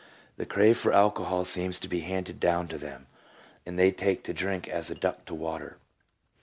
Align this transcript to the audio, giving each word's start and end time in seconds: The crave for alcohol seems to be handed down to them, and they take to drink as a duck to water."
The 0.37 0.47
crave 0.47 0.79
for 0.79 0.91
alcohol 0.93 1.45
seems 1.45 1.77
to 1.77 1.87
be 1.87 1.99
handed 1.99 2.39
down 2.39 2.67
to 2.69 2.79
them, 2.79 3.05
and 3.67 3.77
they 3.77 3.91
take 3.91 4.23
to 4.23 4.33
drink 4.33 4.67
as 4.67 4.89
a 4.89 4.95
duck 4.95 5.25
to 5.25 5.35
water." 5.35 5.77